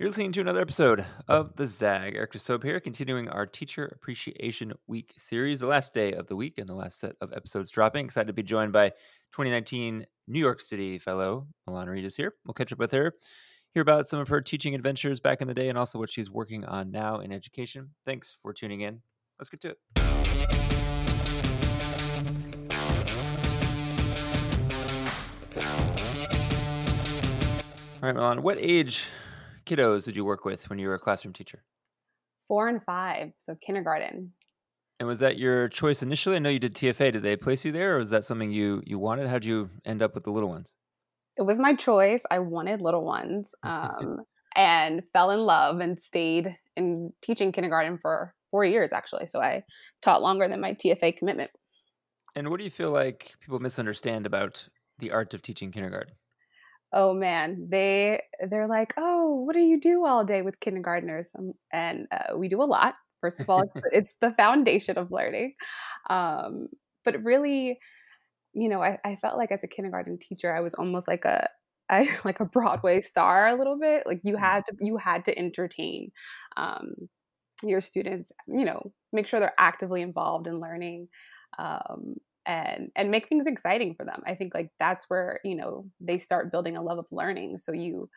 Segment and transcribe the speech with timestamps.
[0.00, 2.14] You're listening to another episode of The Zag.
[2.16, 6.56] Eric DeSobe here, continuing our Teacher Appreciation Week series, the last day of the week
[6.56, 8.06] and the last set of episodes dropping.
[8.06, 8.88] Excited to be joined by
[9.32, 12.32] 2019 New York City fellow Milan Reed is here.
[12.46, 13.12] We'll catch up with her,
[13.74, 16.30] hear about some of her teaching adventures back in the day, and also what she's
[16.30, 17.90] working on now in education.
[18.02, 19.02] Thanks for tuning in.
[19.38, 19.78] Let's get to it.
[28.02, 29.06] All right, Milan, what age
[29.70, 31.62] kiddos did you work with when you were a classroom teacher?
[32.48, 34.32] Four and five, so kindergarten.
[34.98, 36.36] And was that your choice initially?
[36.36, 37.12] I know you did TFA.
[37.12, 39.28] Did they place you there, or was that something you you wanted?
[39.28, 40.74] How'd you end up with the little ones?
[41.38, 42.22] It was my choice.
[42.30, 44.18] I wanted little ones, um,
[44.56, 49.26] and fell in love and stayed in teaching kindergarten for four years actually.
[49.26, 49.62] So I
[50.02, 51.50] taught longer than my TFA commitment.
[52.34, 54.68] And what do you feel like people misunderstand about
[54.98, 56.14] the art of teaching kindergarten?
[56.92, 61.52] Oh man they they're like oh what do you do all day with kindergartners um,
[61.72, 65.54] and uh, we do a lot first of all it's, it's the foundation of learning
[66.08, 66.68] um,
[67.04, 67.78] but really
[68.52, 71.48] you know I, I felt like as a kindergarten teacher i was almost like a
[71.90, 74.06] I, like a Broadway star a little bit.
[74.06, 74.38] Like you mm.
[74.38, 76.12] had to you had to entertain
[76.56, 76.94] um,
[77.64, 78.30] your students.
[78.46, 81.08] You know, make sure they're actively involved in learning,
[81.58, 82.14] um,
[82.50, 84.22] and and make things exciting for them.
[84.26, 87.58] I think like that's where you know they start building a love of learning.
[87.58, 88.10] So you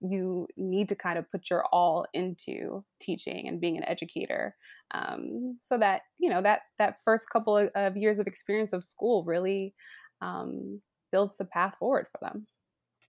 [0.00, 4.54] you need to kind of put your all into teaching and being an educator
[4.92, 9.24] um, so that you know that that first couple of, years of experience of school
[9.24, 9.74] really
[10.22, 10.80] um,
[11.12, 12.46] builds the path forward for them.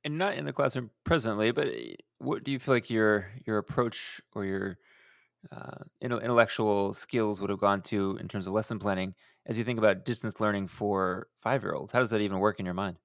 [0.03, 3.57] And not in the classroom presently but eh, what do you feel like your your
[3.57, 4.77] approach or your
[5.51, 9.13] uh, intellectual skills would have gone to in terms of lesson planning
[9.47, 11.91] as you think about distance learning for five year olds?
[11.91, 12.99] How does that even work in your mind?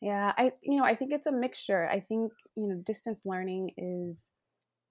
[0.00, 1.88] Yeah, I you know I think it's a mixture.
[1.88, 4.30] I think you know distance learning is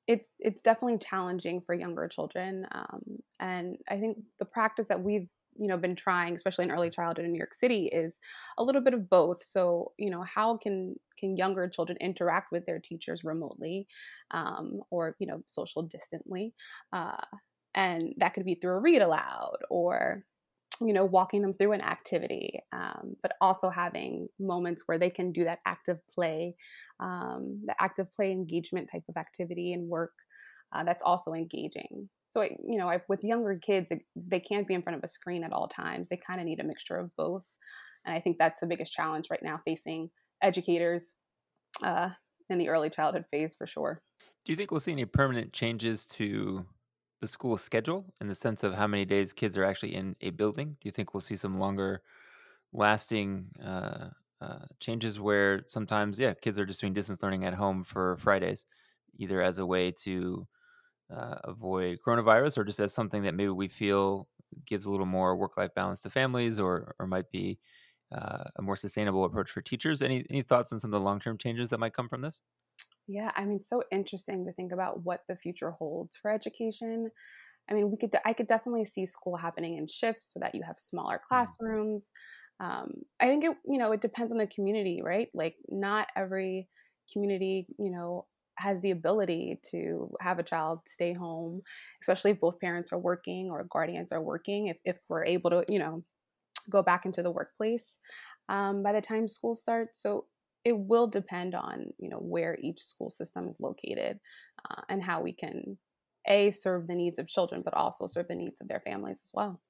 [0.08, 3.02] it's it's definitely challenging for younger children, um,
[3.40, 7.26] and I think the practice that we've you know been trying especially in early childhood
[7.26, 8.20] in new york city is
[8.58, 12.66] a little bit of both so you know how can can younger children interact with
[12.66, 13.88] their teachers remotely
[14.32, 16.54] um, or you know social distantly
[16.92, 17.24] uh,
[17.74, 20.26] and that could be through a read aloud or
[20.82, 25.32] you know, walking them through an activity, um, but also having moments where they can
[25.32, 26.56] do that active play,
[27.00, 30.14] um, the active play engagement type of activity and work
[30.74, 32.10] uh, that's also engaging.
[32.30, 35.08] So, I, you know, I, with younger kids, they can't be in front of a
[35.08, 36.10] screen at all times.
[36.10, 37.44] They kind of need a mixture of both.
[38.06, 40.10] And I think that's the biggest challenge right now facing
[40.42, 41.16] educators
[41.82, 42.10] uh,
[42.50, 44.02] in the early childhood phase for sure.
[44.44, 46.66] Do you think we'll see any permanent changes to
[47.22, 50.32] the school schedule in the sense of how many days kids are actually in a
[50.32, 50.72] building?
[50.82, 52.02] Do you think we'll see some longer
[52.74, 54.10] lasting uh,
[54.42, 58.66] uh, changes where sometimes, yeah, kids are just doing distance learning at home for Fridays,
[59.18, 60.48] either as a way to
[61.14, 64.28] uh, avoid coronavirus or just as something that maybe we feel
[64.66, 67.60] gives a little more work life balance to families or, or might be
[68.12, 70.02] uh, a more sustainable approach for teachers?
[70.02, 72.42] Any, any thoughts on some of the long term changes that might come from this?
[73.08, 77.10] Yeah, I mean, so interesting to think about what the future holds for education.
[77.70, 80.62] I mean, we could, I could definitely see school happening in shifts so that you
[80.66, 81.28] have smaller mm-hmm.
[81.28, 82.10] classrooms.
[82.60, 85.30] Um, I think it, you know, it depends on the community, right?
[85.34, 86.68] Like, not every
[87.12, 88.26] community, you know,
[88.58, 91.62] has the ability to have a child stay home,
[92.02, 94.68] especially if both parents are working or guardians are working.
[94.68, 96.04] If, if we're able to, you know,
[96.70, 97.98] go back into the workplace
[98.50, 100.02] um, by the time school starts.
[100.02, 100.26] So
[100.66, 104.20] it will depend on you know where each school system is located
[104.70, 105.78] uh, and how we can
[106.28, 109.32] a serve the needs of children but also serve the needs of their families as
[109.34, 109.62] well.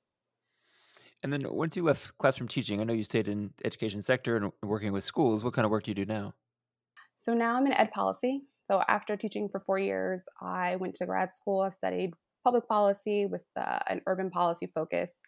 [1.22, 4.52] And then once you left classroom teaching i know you stayed in education sector and
[4.64, 6.34] working with schools what kind of work do you do now?
[7.16, 8.44] So now i'm in ed policy.
[8.72, 11.62] So after teaching for four years i went to grad school.
[11.62, 12.14] I studied
[12.46, 15.20] public policy with uh, an urban policy focus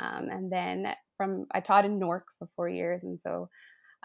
[0.00, 3.48] um, and then from i taught in newark for four years and so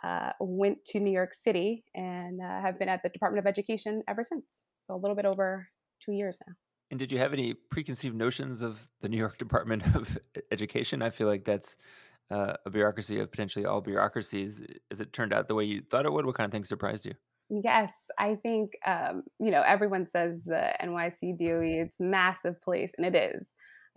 [0.03, 4.03] uh, went to New York City and uh, have been at the Department of Education
[4.07, 4.43] ever since.
[4.81, 5.67] So a little bit over
[6.03, 6.53] two years now.
[6.91, 10.17] And did you have any preconceived notions of the New York Department of
[10.51, 11.01] Education?
[11.01, 11.77] I feel like that's
[12.29, 14.61] uh, a bureaucracy of potentially all bureaucracies.
[14.89, 16.25] Has it turned out the way you thought it would?
[16.25, 17.13] What kind of things surprised you?
[17.49, 23.05] Yes, I think um, you know everyone says the NYC DOE it's massive place, and
[23.05, 23.47] it is.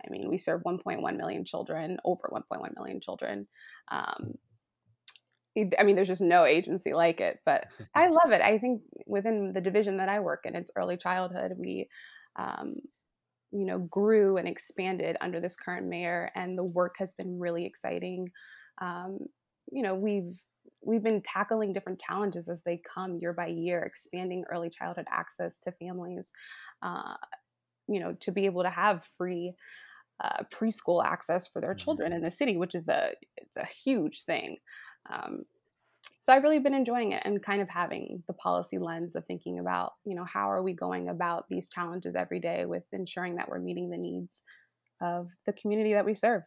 [0.05, 3.47] I mean, we serve 1.1 million children, over 1.1 million children.
[3.89, 4.35] Um,
[5.79, 7.65] I mean, there's just no agency like it, but
[7.95, 8.41] I love it.
[8.41, 11.53] I think within the division that I work in, it's early childhood.
[11.57, 11.87] We,
[12.35, 12.75] um,
[13.51, 17.65] you know, grew and expanded under this current mayor, and the work has been really
[17.65, 18.29] exciting.
[18.81, 19.19] Um,
[19.71, 20.39] you know, we've
[20.83, 25.59] we've been tackling different challenges as they come year by year, expanding early childhood access
[25.59, 26.31] to families,
[26.81, 27.15] uh,
[27.87, 29.53] you know, to be able to have free
[30.23, 31.83] uh, preschool access for their mm-hmm.
[31.83, 34.57] children in the city, which is a it's a huge thing.
[35.09, 35.45] Um,
[36.19, 39.59] so I've really been enjoying it and kind of having the policy lens of thinking
[39.59, 43.49] about, you know, how are we going about these challenges every day with ensuring that
[43.49, 44.43] we're meeting the needs
[45.01, 46.43] of the community that we serve.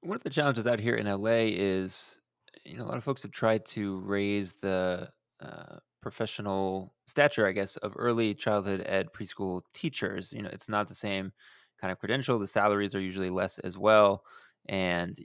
[0.00, 2.18] One of the challenges out here in LA is,
[2.64, 5.10] you know, a lot of folks have tried to raise the
[5.40, 10.32] uh, professional stature, I guess, of early childhood ed preschool teachers.
[10.32, 11.32] You know, it's not the same
[11.80, 12.38] kind of credential.
[12.38, 14.24] The salaries are usually less as well,
[14.68, 15.16] and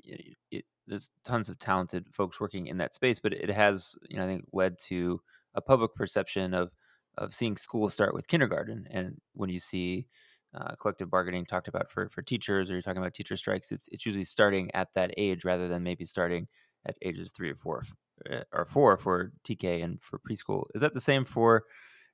[0.52, 3.19] it, there's tons of talented folks working in that space.
[3.19, 5.22] But it has, you know, I think led to
[5.56, 6.72] a public perception of
[7.18, 10.07] of seeing schools start with kindergarten, and when you see
[10.54, 13.88] uh, collective bargaining talked about for for teachers, or you're talking about teacher strikes, it's
[13.92, 16.48] it's usually starting at that age rather than maybe starting
[16.86, 17.84] at ages three or four
[18.30, 20.66] uh, or four for TK and for preschool.
[20.75, 21.63] Is that the same for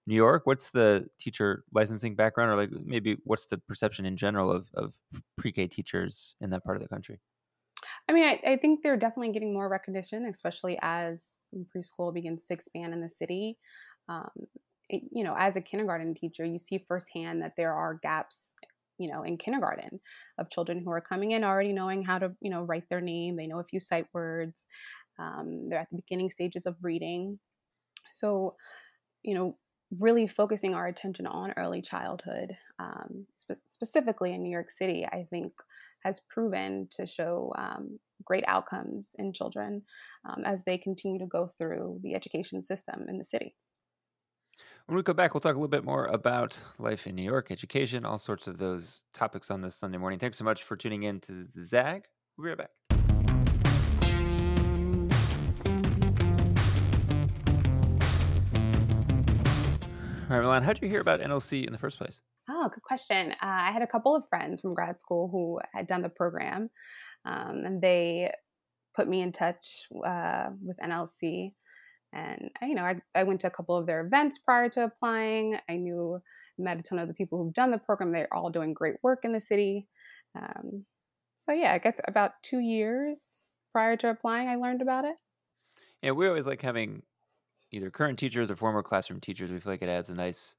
[0.07, 0.45] New York?
[0.45, 4.95] What's the teacher licensing background, or like maybe what's the perception in general of of
[5.37, 7.19] pre-K teachers in that part of the country?
[8.09, 11.35] I mean, I, I, think they're definitely getting more recognition, especially as
[11.75, 13.57] preschool begins to expand in the city.
[14.07, 14.29] Um,
[14.89, 18.53] it, you know, as a kindergarten teacher, you see firsthand that there are gaps,
[18.97, 19.99] you know, in kindergarten
[20.37, 23.35] of children who are coming in already knowing how to, you know, write their name.
[23.35, 24.65] They know a few sight words.
[25.19, 27.39] Um, they're at the beginning stages of reading.
[28.09, 28.55] So,
[29.23, 29.57] you know,
[29.99, 35.25] really focusing our attention on early childhood, um, spe- specifically in New York City, I
[35.29, 35.51] think
[36.07, 39.81] has proven to show um, great outcomes in children
[40.23, 43.53] um, as they continue to go through the education system in the city.
[44.85, 47.51] When we come back, we'll talk a little bit more about life in New York,
[47.51, 50.17] education, all sorts of those topics on this Sunday morning.
[50.17, 52.05] Thanks so much for tuning in to the ZAG.
[52.37, 52.71] We'll be right back.
[60.29, 62.21] All right, Milan, how did you hear about NLC in the first place?
[62.49, 63.31] Oh, good question.
[63.33, 66.69] Uh, I had a couple of friends from grad school who had done the program,
[67.25, 68.31] um, and they
[68.95, 71.53] put me in touch uh, with NLC.
[72.13, 75.57] And you know, I, I went to a couple of their events prior to applying.
[75.69, 76.21] I knew
[76.57, 78.11] met a ton of the people who've done the program.
[78.11, 79.87] They're all doing great work in the city.
[80.35, 80.85] Um,
[81.35, 85.15] so yeah, I guess about two years prior to applying, I learned about it.
[86.01, 87.03] Yeah, we always like having
[87.71, 89.51] either current teachers or former classroom teachers.
[89.51, 90.55] We feel like it adds a nice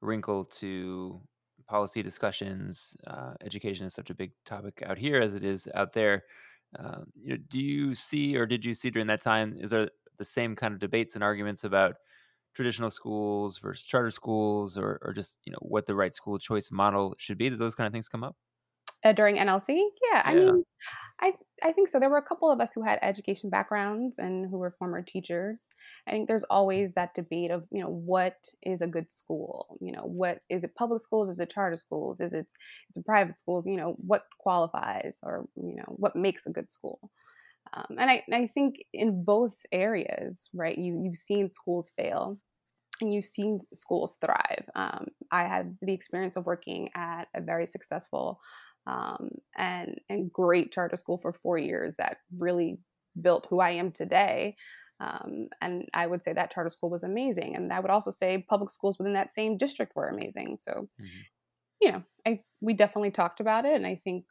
[0.00, 1.20] wrinkle to
[1.66, 2.96] policy discussions.
[3.06, 6.24] Uh, education is such a big topic out here as it is out there.
[6.78, 9.56] Uh, you know, do you see or did you see during that time?
[9.58, 11.96] Is there the same kind of debates and arguments about
[12.54, 16.70] traditional schools versus charter schools, or, or just you know what the right school choice
[16.70, 17.50] model should be?
[17.50, 18.36] Did those kind of things come up?
[19.04, 19.76] Uh, during NLC,
[20.10, 20.64] yeah, yeah, I mean,
[21.20, 21.98] I I think so.
[21.98, 25.66] There were a couple of us who had education backgrounds and who were former teachers.
[26.06, 29.78] I think there's always that debate of you know what is a good school.
[29.80, 30.74] You know, what is it?
[30.74, 31.28] Public schools?
[31.28, 32.20] Is it charter schools?
[32.20, 32.46] Is it
[32.90, 33.66] is it private schools?
[33.66, 37.10] You know, what qualifies or you know what makes a good school?
[37.74, 42.38] Um, and I, I think in both areas, right, you, you've seen schools fail
[43.00, 44.64] and you've seen schools thrive.
[44.74, 48.40] Um, I had the experience of working at a very successful
[48.88, 52.78] um, and, and great charter school for four years that really
[53.20, 54.56] built who I am today.
[55.00, 57.54] Um, and I would say that charter school was amazing.
[57.54, 60.56] And I would also say public schools within that same district were amazing.
[60.56, 61.20] So, mm-hmm.
[61.80, 64.24] you know, I we definitely talked about it, and I think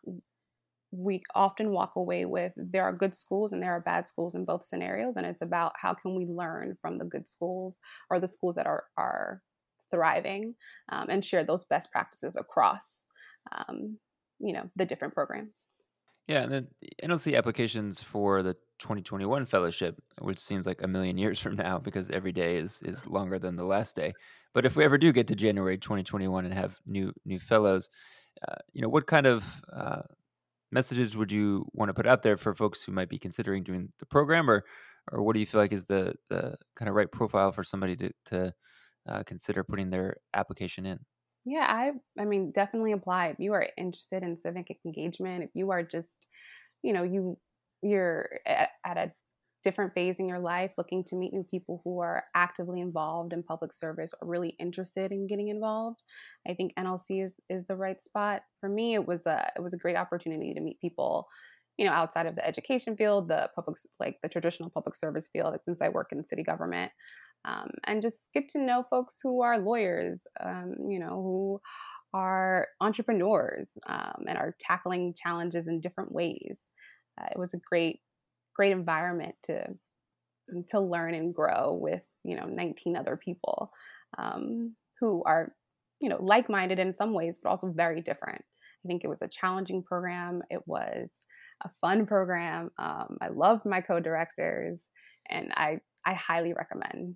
[0.91, 4.46] we often walk away with there are good schools and there are bad schools in
[4.46, 7.77] both scenarios and it's about how can we learn from the good schools
[8.10, 9.41] or the schools that are are
[9.91, 10.55] thriving
[10.89, 13.05] um, and share those best practices across
[13.51, 13.98] um,
[14.39, 15.67] you know the different programs.
[16.27, 16.67] Yeah and then
[17.03, 22.10] nlc applications for the 2021 fellowship which seems like a million years from now because
[22.10, 24.13] every day is is longer than the last day.
[24.53, 27.89] But if we ever do get to january 2021 and have new new fellows
[28.48, 30.01] uh, you know what kind of uh,
[30.72, 33.89] messages would you want to put out there for folks who might be considering doing
[34.00, 34.65] the program, or
[35.12, 37.96] or what do you feel like is the the kind of right profile for somebody
[37.96, 38.53] to to
[39.08, 41.00] uh, consider putting their application in?
[41.50, 45.44] Yeah, I I mean definitely apply if you are interested in civic engagement.
[45.46, 46.27] If you are just,
[46.84, 47.38] you know, you
[47.82, 49.13] you're at, at a
[49.63, 53.44] different phase in your life, looking to meet new people who are actively involved in
[53.44, 56.01] public service or really interested in getting involved,
[56.48, 58.44] I think NLC is is the right spot.
[58.60, 61.27] For me, it was a it was a great opportunity to meet people,
[61.77, 65.56] you know, outside of the education field, the public like the traditional public service field.
[65.63, 66.92] Since I work in city government,
[67.46, 71.62] um, and just get to know folks who are lawyers, um, you know, who
[72.13, 76.70] are entrepreneurs um, and are tackling challenges in different ways.
[77.20, 78.00] Uh, it was a great
[78.56, 79.63] great environment to
[80.70, 83.72] to learn and grow with you know 19 other people
[84.17, 85.53] um, who are
[86.00, 88.44] you know like-minded in some ways but also very different.
[88.84, 90.41] I think it was a challenging program.
[90.50, 91.10] It was
[91.63, 92.70] a fun program.
[92.77, 94.82] Um, i loved my co-directors
[95.29, 97.15] and i i highly recommend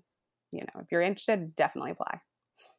[0.52, 2.20] you know if you're interested definitely apply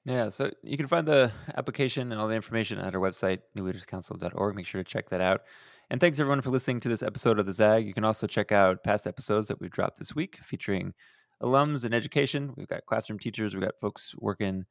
[0.04, 4.56] yeah, so you can find the application and all the information at our website, newleaderscouncil.org.
[4.56, 5.42] Make sure to check that out.
[5.90, 7.86] And thanks everyone for listening to this episode of the ZAG.
[7.86, 10.94] You can also check out past episodes that we've dropped this week featuring
[11.42, 12.52] alums in education.
[12.56, 14.64] We've got classroom teachers, we've got folks working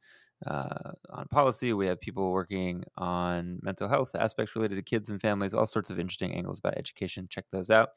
[0.45, 5.21] uh, on policy, we have people working on mental health aspects related to kids and
[5.21, 7.27] families, all sorts of interesting angles about education.
[7.29, 7.89] Check those out.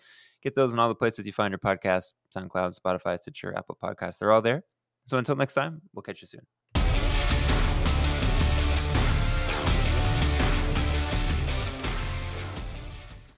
[0.42, 4.18] Get those in all the places you find your podcast SoundCloud, Spotify, Stitcher, Apple Podcasts.
[4.18, 4.64] They're all there.
[5.04, 6.46] So until next time, we'll catch you soon.